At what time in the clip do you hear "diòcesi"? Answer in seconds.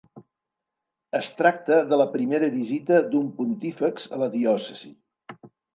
4.39-4.97